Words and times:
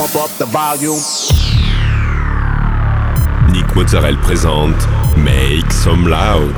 pump 0.00 0.16
up 0.16 0.30
the 0.38 0.46
volume. 0.46 0.98
Nick 3.52 3.76
Mozzarella 3.76 4.16
présente 4.22 4.88
Make 5.18 5.70
Some 5.70 6.08
Loud. 6.08 6.54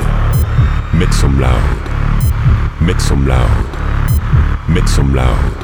Make 0.92 1.12
some 1.12 1.40
loud. 1.40 1.58
Make 2.80 3.00
some 3.00 3.26
loud. 3.26 3.48
Make 4.68 4.86
some 4.86 5.12
loud. 5.12 5.56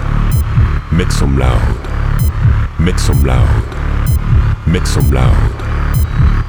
Make 0.91 1.13
some 1.13 1.39
loud. 1.39 1.61
Make 2.81 2.99
some 2.99 3.25
loud. 3.25 3.47
Make 4.67 4.87
some 4.87 5.09
loud. 5.09 5.45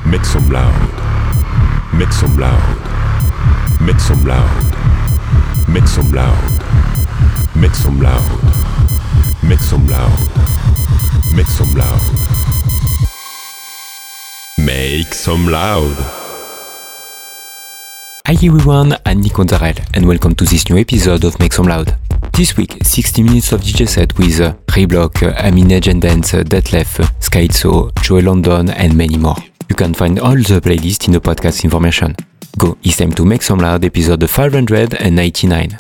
Make 0.06 0.24
some 0.26 0.50
loud. 0.50 0.80
Make 1.94 2.12
some 2.12 2.40
loud. 2.40 2.80
Make 3.80 4.00
some 4.00 4.26
loud. 4.26 4.66
Make 5.68 5.88
some 5.88 6.12
loud. 6.12 6.40
Make 7.56 7.76
some 7.76 8.00
loud. 8.00 8.24
Make 9.44 9.60
some 9.60 9.88
loud. 9.88 10.39
Make 11.36 11.48
some 11.48 11.74
loud. 11.76 12.02
Make 14.58 15.14
some 15.14 15.48
loud. 15.48 15.96
Hi 18.26 18.34
everyone, 18.34 18.96
I'm 19.06 19.22
Nick 19.22 19.34
Onzarel 19.34 19.80
and 19.96 20.08
welcome 20.08 20.36
to 20.36 20.44
this 20.46 20.70
new 20.70 20.78
episode 20.78 21.24
of 21.24 21.40
Make 21.40 21.54
Some 21.54 21.68
Loud. 21.68 21.98
This 22.34 22.58
week, 22.58 22.78
60 22.84 23.24
minutes 23.24 23.52
of 23.52 23.62
DJ 23.62 23.88
set 23.88 24.18
with 24.18 24.40
uh, 24.40 24.54
Reblok, 24.68 25.24
uh, 25.24 25.34
Amine 25.48 25.82
and 25.90 26.02
Dance, 26.02 26.34
uh, 26.34 26.44
Detlef, 26.44 27.00
uh, 27.00 27.08
Skyzo, 27.20 27.92
Joey 28.02 28.22
London 28.22 28.70
and 28.70 28.96
many 28.96 29.18
more. 29.18 29.38
You 29.70 29.76
can 29.76 29.94
find 29.94 30.20
all 30.20 30.36
the 30.36 30.62
playlist 30.62 31.08
in 31.08 31.14
the 31.14 31.22
podcast 31.22 31.64
information. 31.64 32.16
Go, 32.58 32.78
it's 32.84 32.98
time 32.98 33.12
to 33.14 33.26
Make 33.26 33.42
Some 33.42 33.60
Loud 33.60 33.86
episode 33.86 34.30
599. 34.30 35.80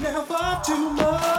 never 0.00 0.60
too 0.64 0.90
much. 0.90 1.37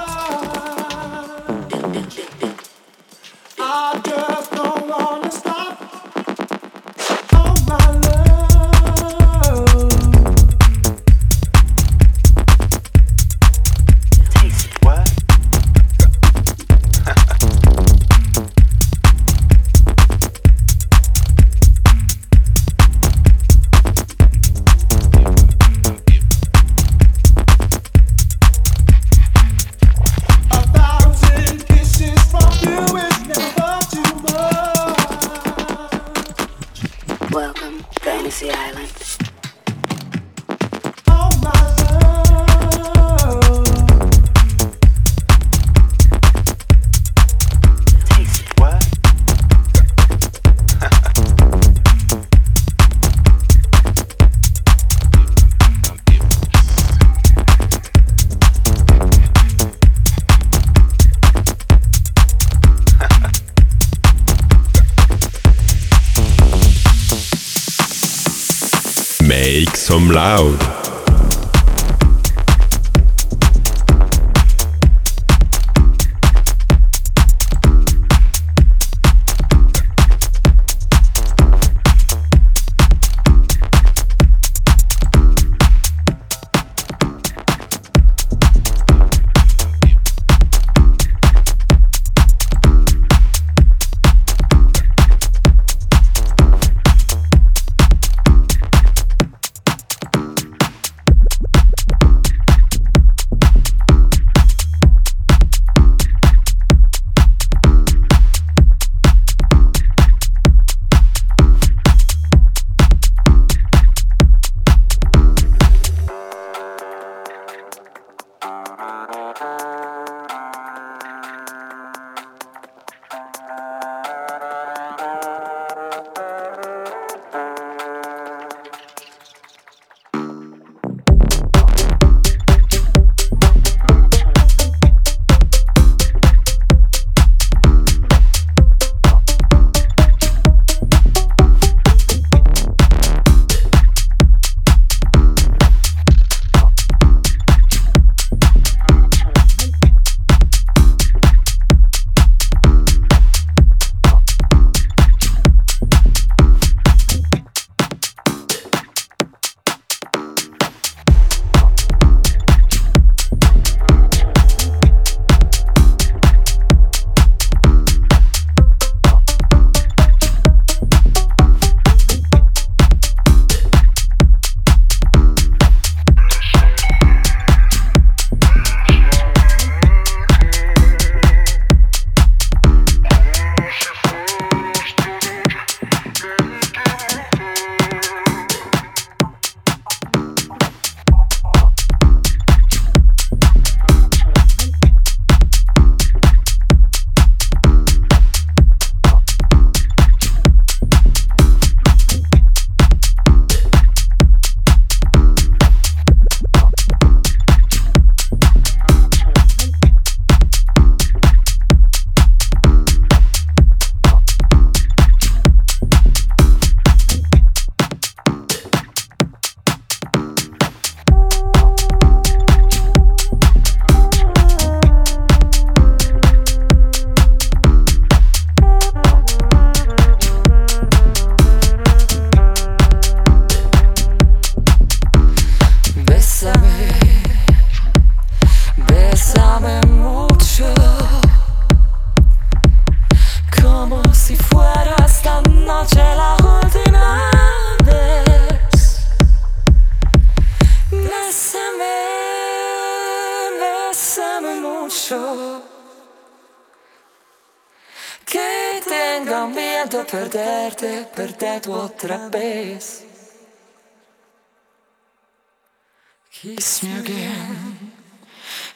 Some 70.37 70.69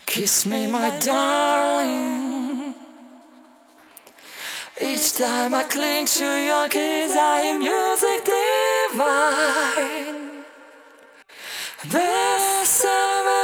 kiss 0.05 0.45
me, 0.45 0.67
my 0.67 0.89
darling. 0.99 2.75
Each 4.81 5.13
time 5.13 5.53
I 5.53 5.63
cling 5.63 6.05
to 6.05 6.25
your 6.25 6.67
kiss, 6.67 7.15
I 7.15 7.41
am 7.41 7.59
music 7.59 8.25
divine. 8.93 9.63
Bésame, 11.91 13.43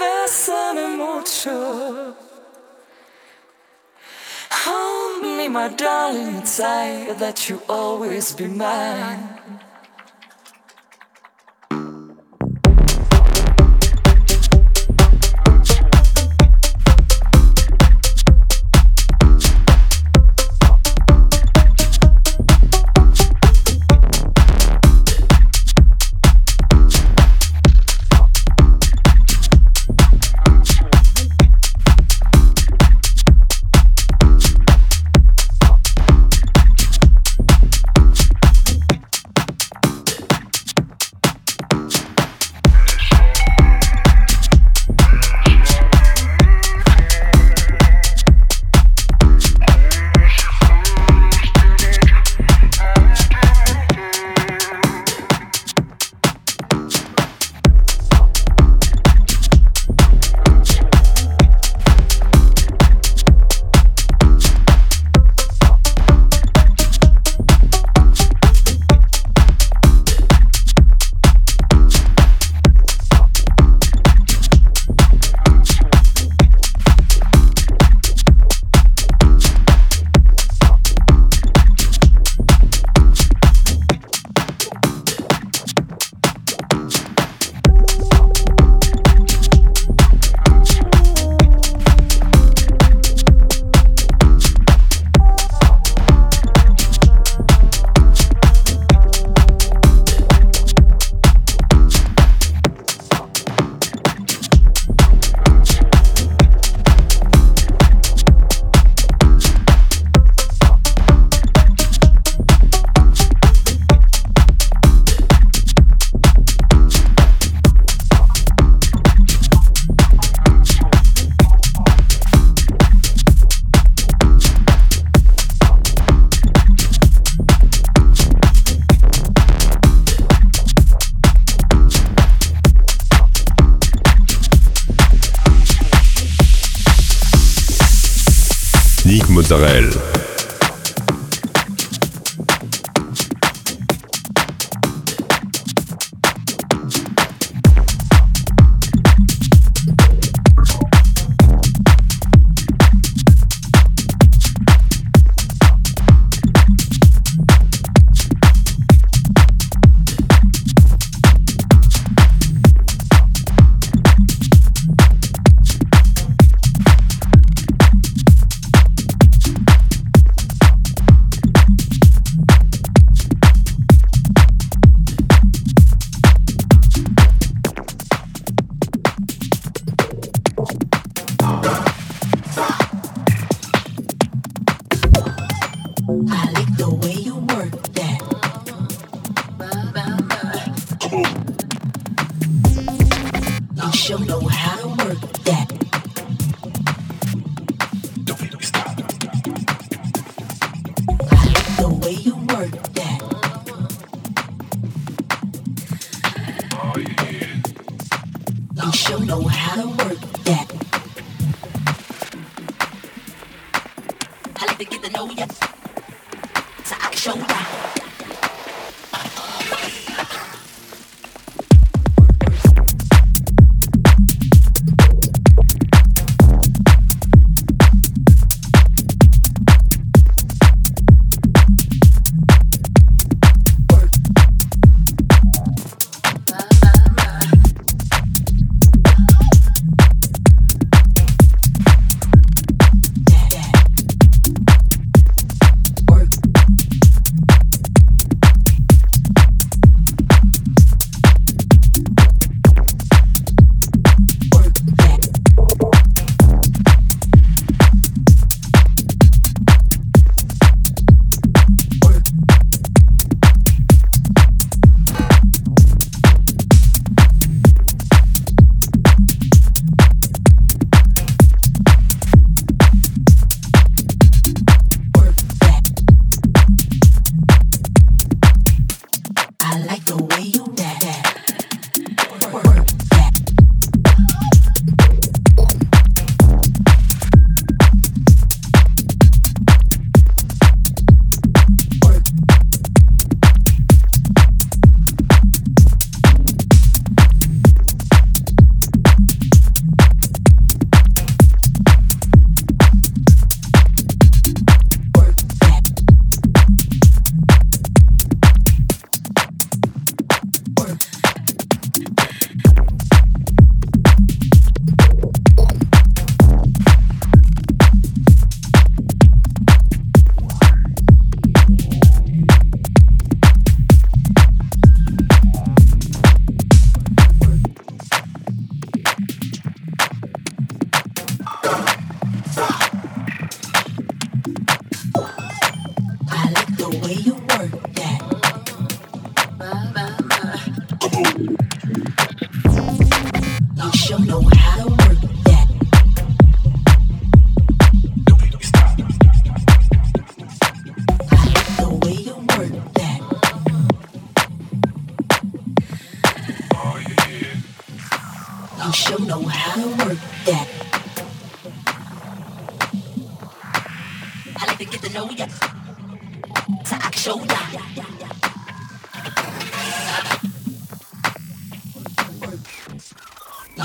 bésame 0.00 0.96
mucho. 0.96 2.14
Hold 4.50 5.22
me, 5.22 5.48
my 5.48 5.68
darling, 5.68 6.42
tight 6.42 7.16
that 7.18 7.48
you 7.48 7.60
always 7.68 8.32
be 8.32 8.46
mine. 8.46 9.35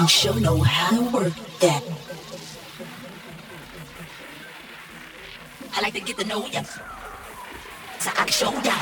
you 0.02 0.08
sure 0.08 0.40
know 0.40 0.58
how 0.58 0.98
to 0.98 1.04
work 1.12 1.34
that. 1.60 1.84
I 5.76 5.82
like 5.82 5.94
to 5.94 6.02
get 6.02 6.18
to 6.18 6.26
know 6.26 6.44
ya, 6.48 6.64
so 8.00 8.10
I 8.10 8.26
can 8.26 8.28
show 8.34 8.52
ya. 8.66 8.74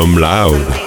Some 0.00 0.14
loud. 0.14 0.79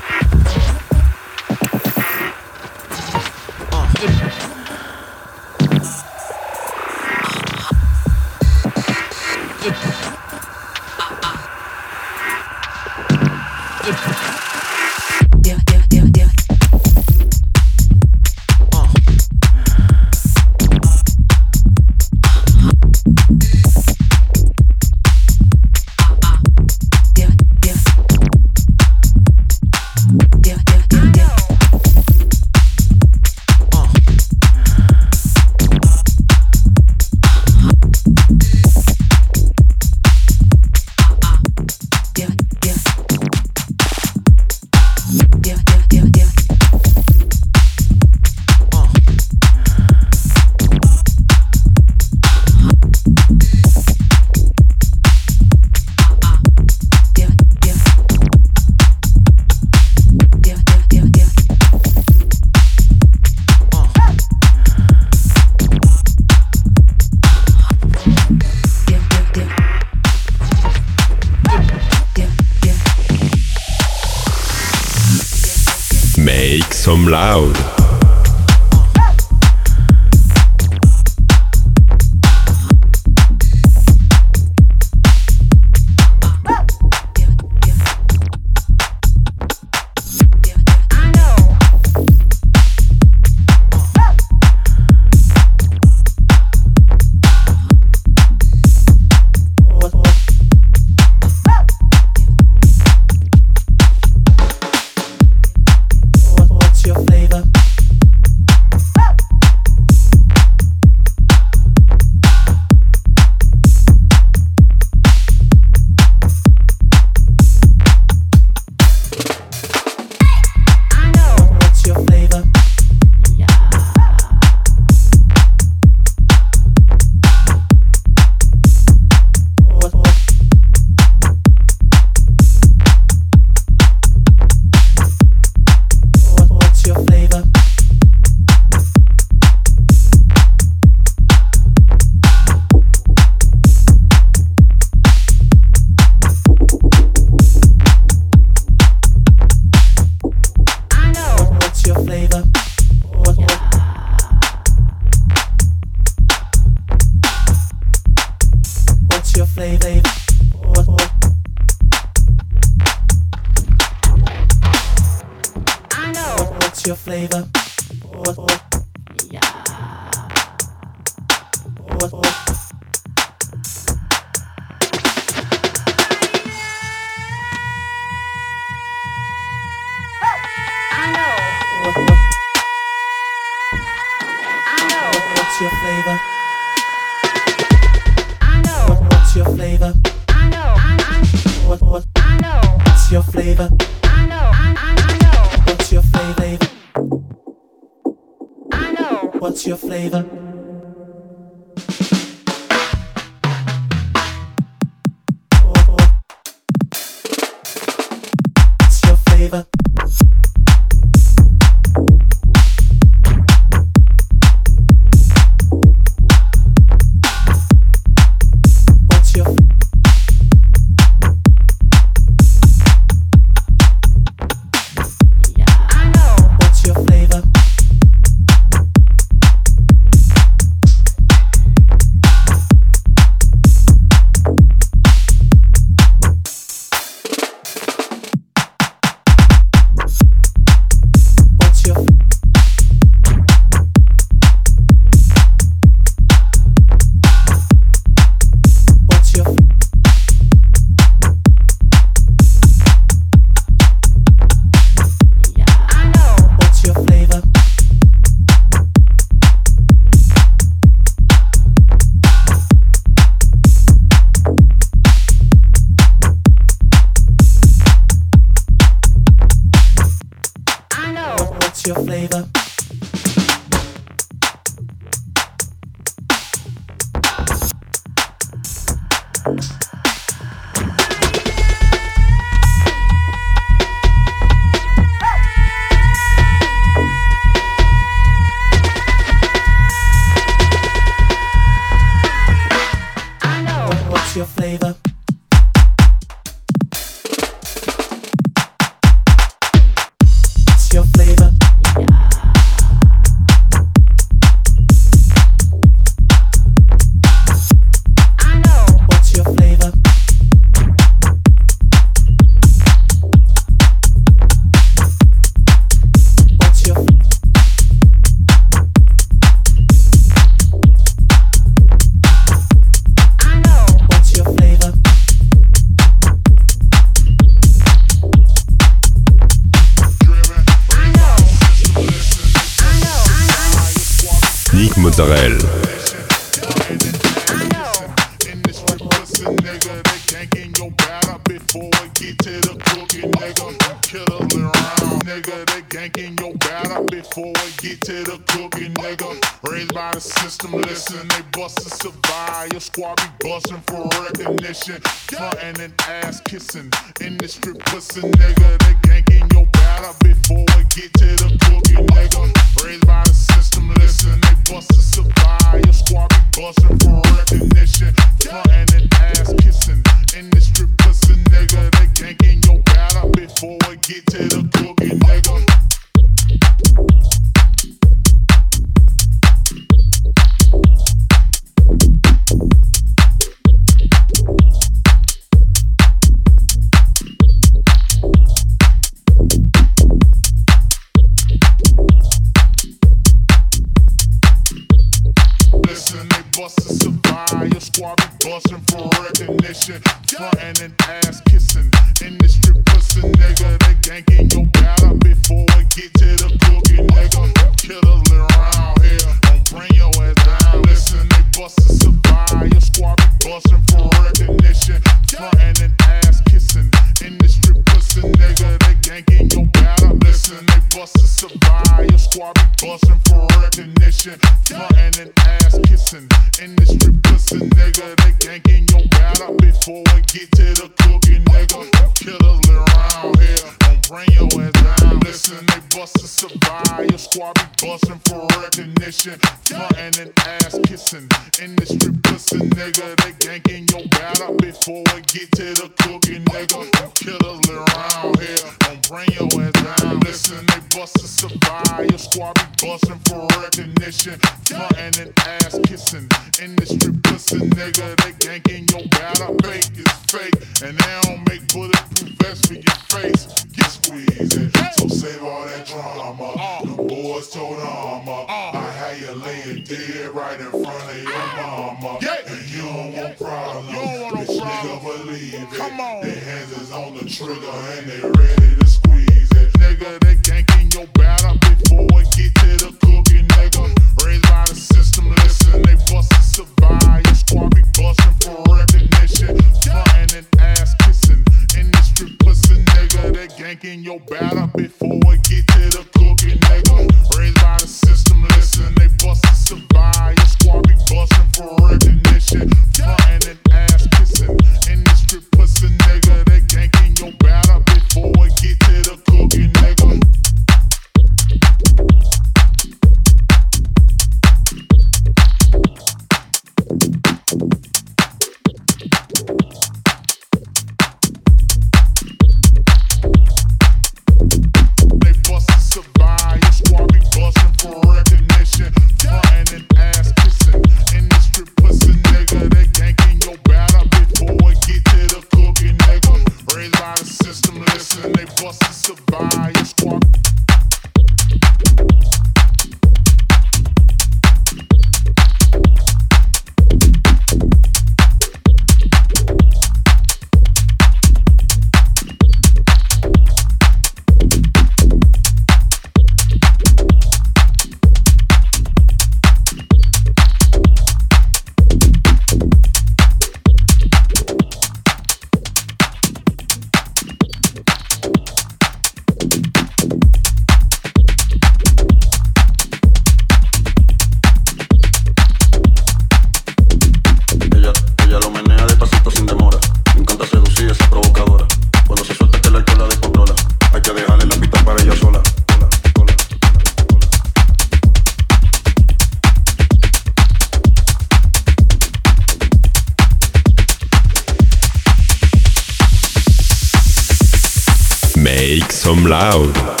Make 598.41 598.91
some 598.91 599.25
loud. 599.25 600.00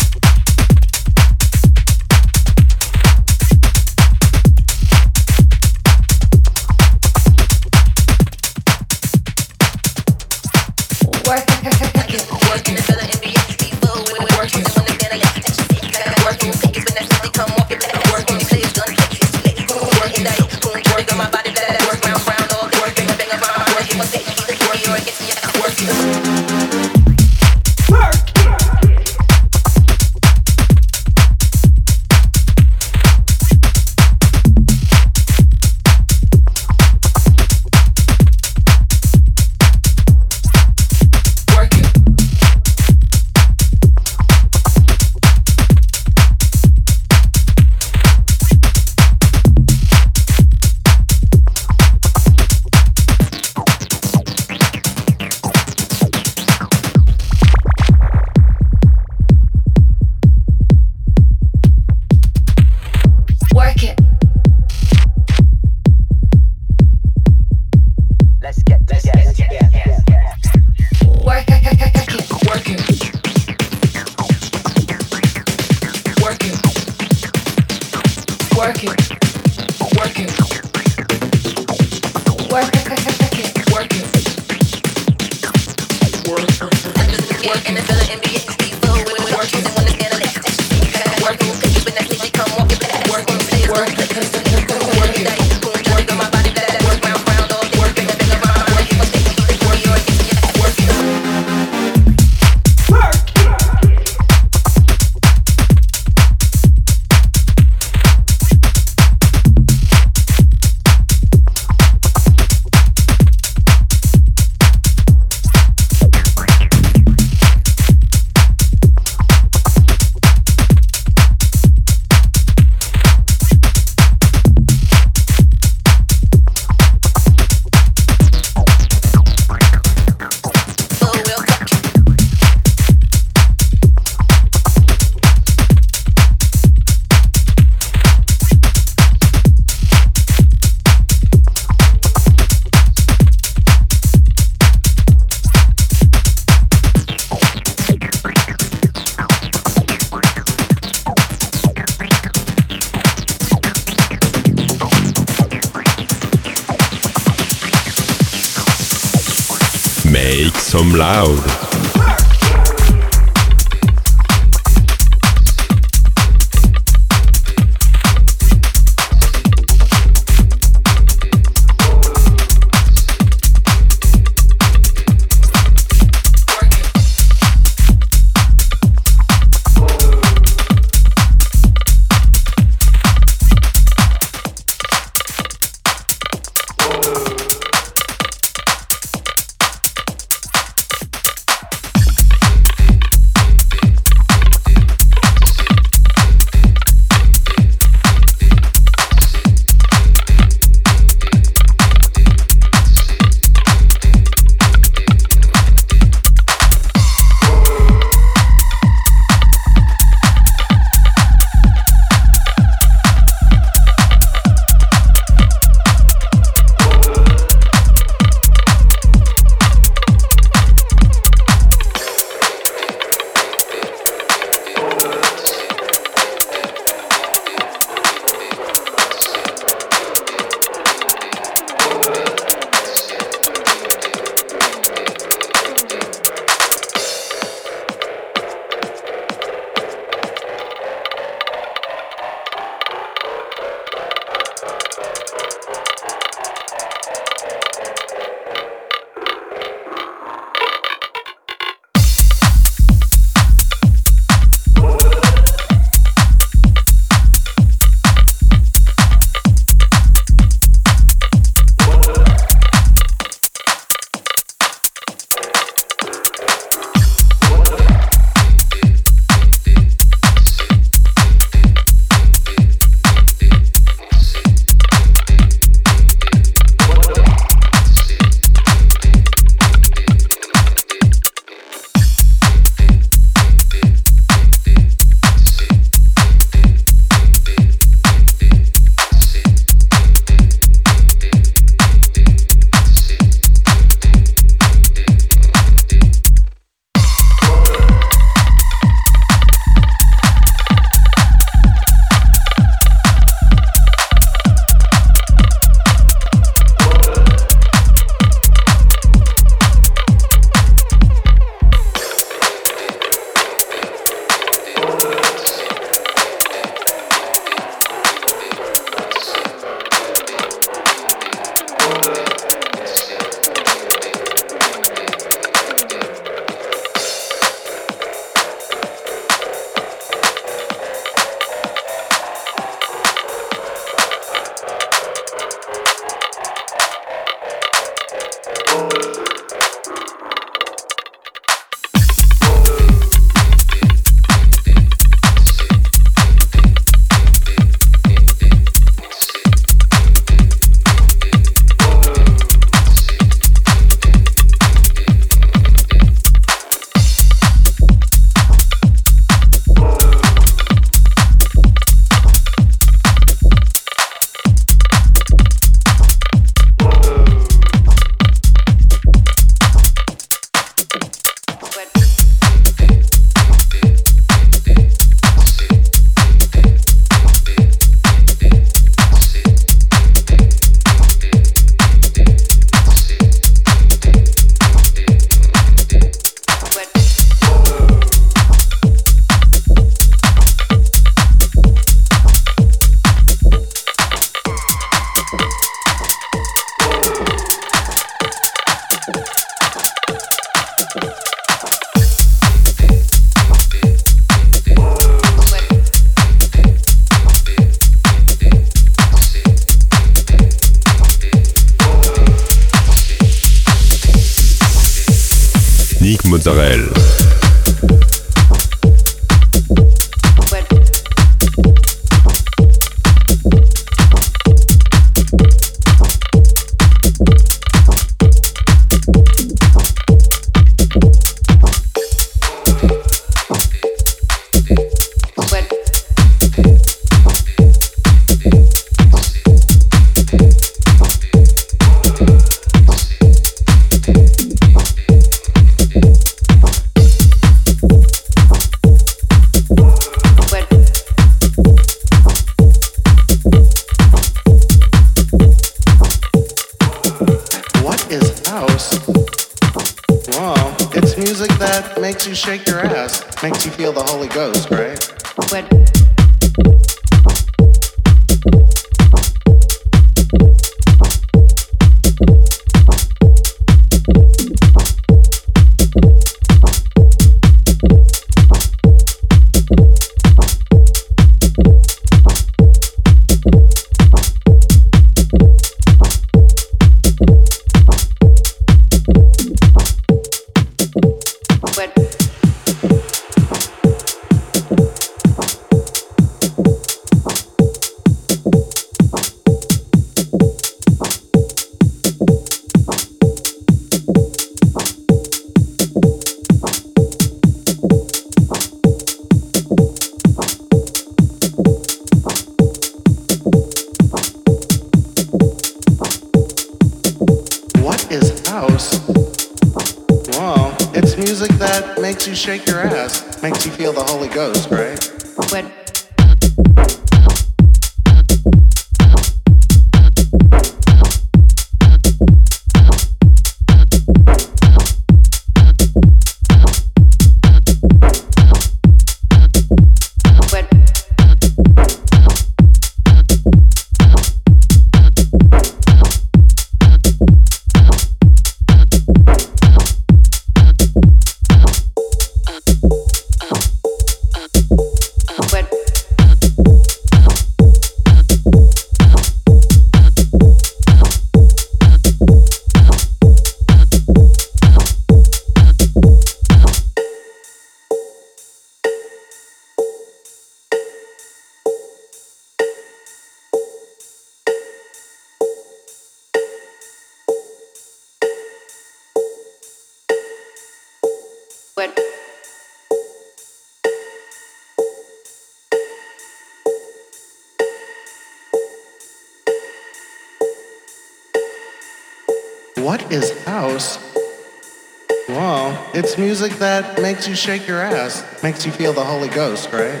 Makes 597.00 597.28
you 597.28 597.34
shake 597.34 597.66
your 597.66 597.80
ass, 597.80 598.24
makes 598.42 598.66
you 598.66 598.72
feel 598.72 598.92
the 598.92 599.04
Holy 599.04 599.28
Ghost, 599.28 599.72
right? 599.72 600.00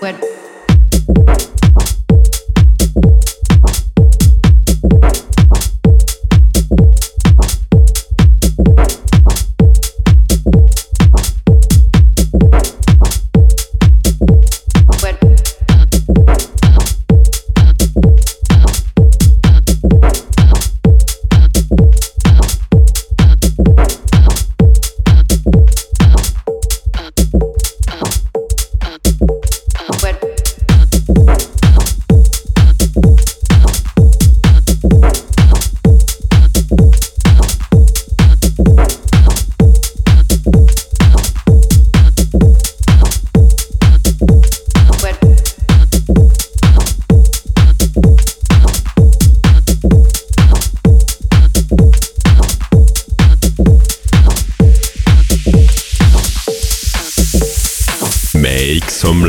What 0.00 0.33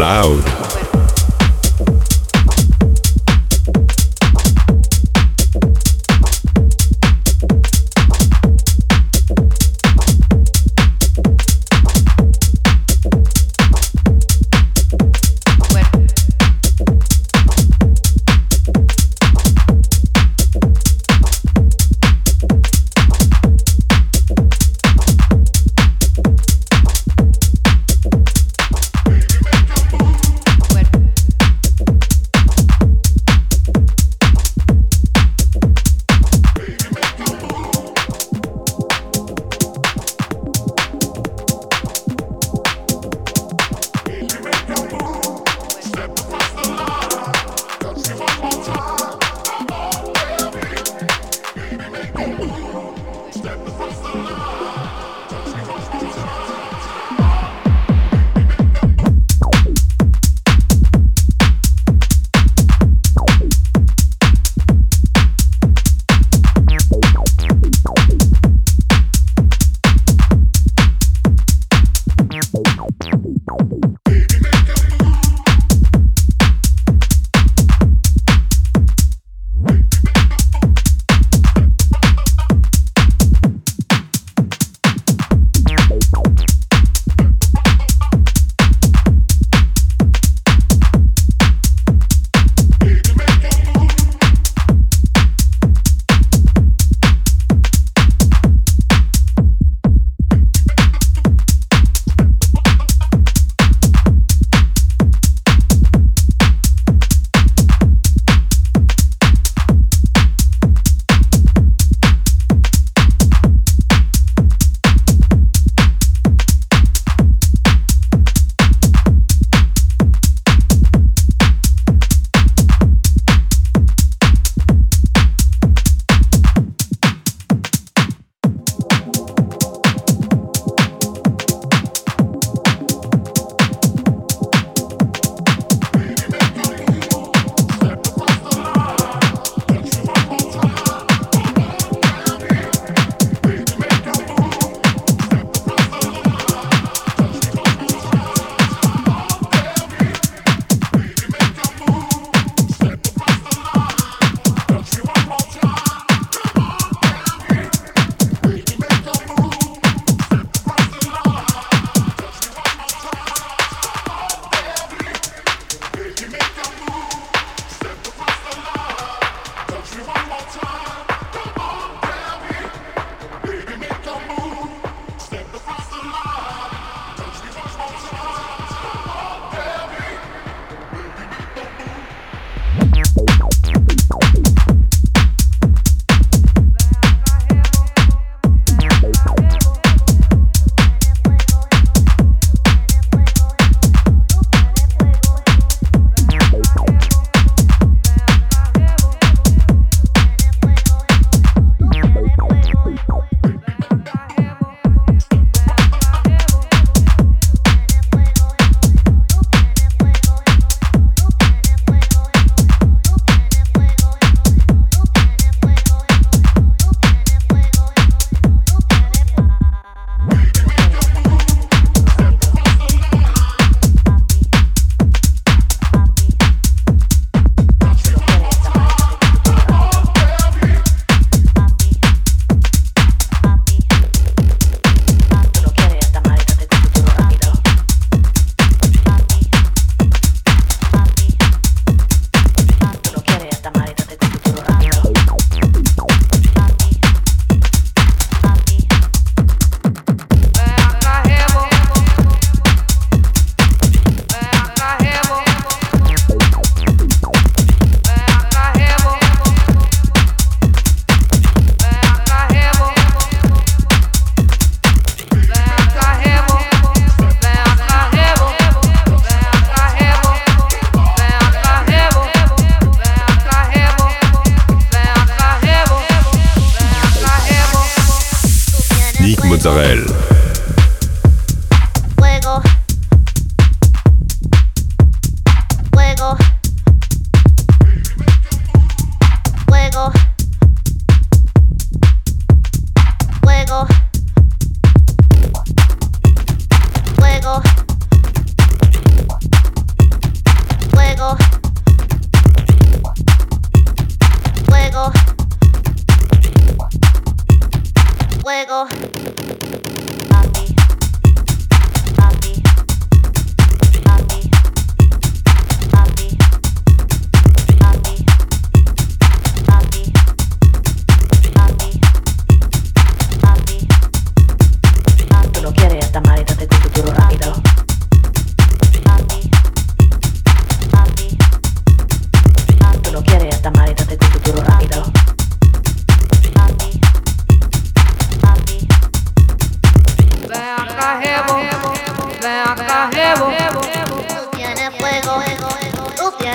loud. 0.05 0.54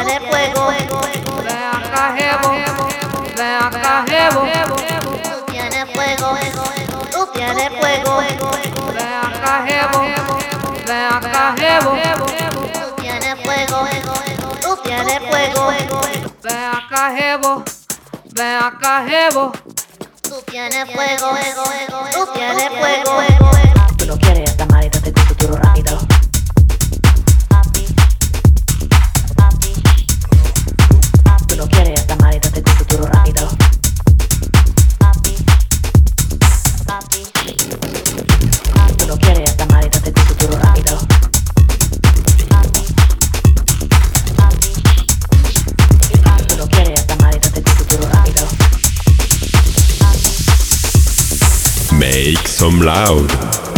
prender 0.05 0.23
fuego. 0.23 0.71
Ven 1.45 1.57
acá, 1.57 2.15
Jebo, 2.17 2.51
ven 3.37 3.55
acá, 3.55 4.05
tienes 5.51 5.91
fuego, 5.93 6.39
tú 7.11 7.27
tienes 7.33 7.69
fuego. 7.79 8.21
Ven 8.95 9.13
acá, 9.13 9.65
ven 10.87 11.07
acá, 11.13 11.55
Tú 12.73 13.03
tienes 13.03 13.41
fuego, 13.43 13.87
tú 14.61 14.77
tienes 14.83 15.21
fuego. 15.21 15.71
Ven 16.43 16.57
acá, 16.57 17.11
ven 18.33 18.57
acá, 18.57 19.05
Tú 20.23 20.43
fuego, 20.89 21.31
tú 22.13 22.27
fuego. 22.71 23.51
Lo 24.07 24.17
quieres, 24.19 24.57
te 24.57 25.13
tu 25.13 25.57
rápido. 25.57 25.90
Make 52.31 52.47
some 52.47 52.79
loud. 52.79 53.70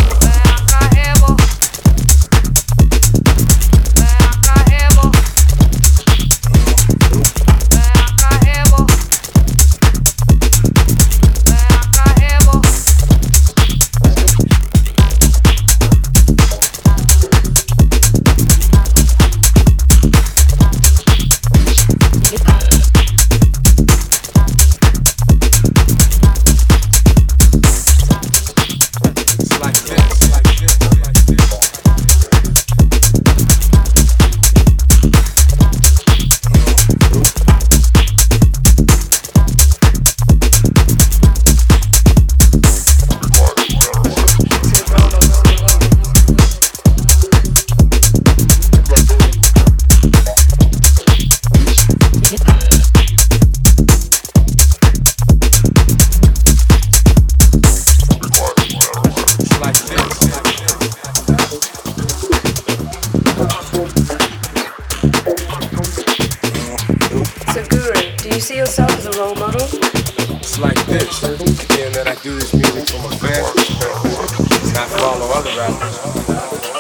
Being 71.23 71.93
that 71.93 72.09
I 72.09 72.17
do 72.17 72.35
this 72.35 72.53
music 72.53 72.89
from 72.89 73.05
a 73.05 73.11
fan 73.15 73.45
perspective, 73.55 74.75
not 74.75 74.89
follow 74.91 75.31
other 75.31 75.55
rappers, 75.57 75.97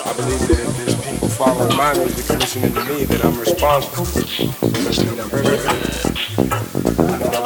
I 0.05 0.12
believe 0.16 0.49
that 0.49 0.59
if 0.59 0.76
there's 0.78 0.97
people 0.97 1.28
following 1.28 1.76
my 1.76 1.95
music 1.95 2.28
and 2.28 2.40
listening 2.40 2.74
to 2.74 2.84
me, 2.86 3.05
that 3.05 3.24
I'm 3.24 3.38
responsible 3.38 4.05
for 4.05 4.66
listening 4.66 5.14
to 5.14 5.22
her. 5.28 5.43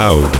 Loud. 0.00 0.39